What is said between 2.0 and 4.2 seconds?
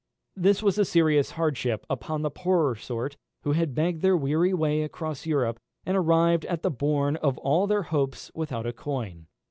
the poorer sort, who had begged their